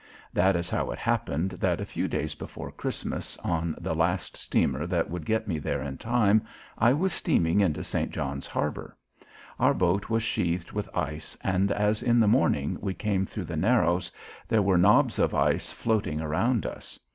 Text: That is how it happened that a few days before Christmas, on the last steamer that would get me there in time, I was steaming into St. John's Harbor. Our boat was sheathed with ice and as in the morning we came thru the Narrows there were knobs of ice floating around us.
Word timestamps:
That 0.33 0.55
is 0.55 0.71
how 0.71 0.89
it 0.89 0.97
happened 0.97 1.51
that 1.59 1.79
a 1.79 1.85
few 1.85 2.07
days 2.07 2.33
before 2.33 2.71
Christmas, 2.71 3.37
on 3.43 3.75
the 3.79 3.93
last 3.93 4.35
steamer 4.35 4.87
that 4.87 5.11
would 5.11 5.27
get 5.27 5.47
me 5.47 5.59
there 5.59 5.83
in 5.83 5.99
time, 5.99 6.41
I 6.75 6.91
was 6.91 7.13
steaming 7.13 7.61
into 7.61 7.83
St. 7.83 8.09
John's 8.09 8.47
Harbor. 8.47 8.97
Our 9.59 9.75
boat 9.75 10.09
was 10.09 10.23
sheathed 10.23 10.71
with 10.71 10.89
ice 10.97 11.37
and 11.41 11.71
as 11.71 12.01
in 12.01 12.19
the 12.19 12.27
morning 12.27 12.79
we 12.81 12.95
came 12.95 13.27
thru 13.27 13.43
the 13.43 13.55
Narrows 13.57 14.11
there 14.47 14.63
were 14.63 14.79
knobs 14.79 15.19
of 15.19 15.35
ice 15.35 15.71
floating 15.71 16.19
around 16.19 16.65
us. 16.65 16.97